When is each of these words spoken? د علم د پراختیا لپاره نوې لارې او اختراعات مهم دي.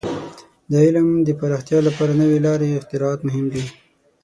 د 0.71 0.73
علم 0.85 1.07
د 1.27 1.29
پراختیا 1.39 1.79
لپاره 1.87 2.11
نوې 2.21 2.39
لارې 2.45 2.67
او 2.71 2.79
اختراعات 2.81 3.19
مهم 3.27 3.45
دي. 3.53 3.63